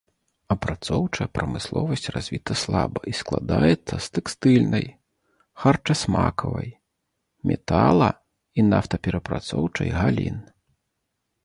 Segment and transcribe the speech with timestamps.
[0.53, 4.85] Апрацоўчая прамысловасць развіта слаба і складаецца з тэкстыльнай,
[5.65, 6.69] харчасмакавай,
[7.53, 8.11] метала-
[8.55, 10.37] і нафтаперапрацоўчай галін.